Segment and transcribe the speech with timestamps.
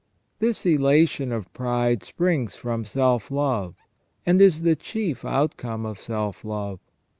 [0.21, 3.75] * This elation of pride springs from self love,
[4.25, 6.79] and is the chief outcome of self love.